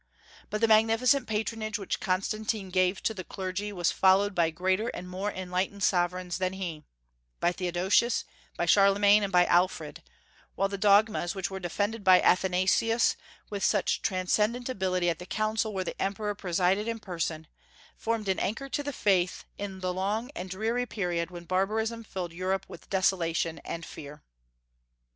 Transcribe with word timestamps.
But 0.49 0.61
the 0.61 0.67
magnificent 0.67 1.27
patronage 1.27 1.77
which 1.77 1.99
Constantine 1.99 2.69
gave 2.71 3.03
to 3.03 3.13
the 3.13 3.23
clergy 3.23 3.71
was 3.71 3.91
followed 3.91 4.33
by 4.33 4.49
greater 4.49 4.87
and 4.87 5.07
more 5.07 5.31
enlightened 5.31 5.83
sovereigns 5.83 6.39
than 6.39 6.53
he, 6.53 6.85
by 7.39 7.51
Theodosius, 7.51 8.25
by 8.57 8.65
Charlemagne, 8.65 9.21
and 9.21 9.31
by 9.31 9.45
Alfred; 9.45 10.01
while 10.55 10.69
the 10.69 10.77
dogmas 10.79 11.35
which 11.35 11.51
were 11.51 11.59
defended 11.59 12.03
by 12.03 12.19
Athanasius 12.19 13.15
with 13.51 13.63
such 13.63 14.01
transcendent 14.01 14.69
ability 14.69 15.07
at 15.07 15.19
the 15.19 15.27
council 15.27 15.71
where 15.71 15.83
the 15.83 16.01
emperor 16.01 16.33
presided 16.33 16.87
in 16.87 16.97
person, 16.97 17.45
formed 17.95 18.27
an 18.27 18.39
anchor 18.39 18.69
to 18.69 18.81
the 18.81 18.91
faith 18.93 19.45
in 19.59 19.81
the 19.81 19.93
long 19.93 20.31
and 20.35 20.49
dreary 20.49 20.87
period 20.87 21.29
when 21.29 21.43
barbarism 21.43 22.03
filled 22.03 22.33
Europe 22.33 22.65
with 22.67 22.89
desolation 22.89 23.59
and 23.59 23.85
fear. 23.85 24.23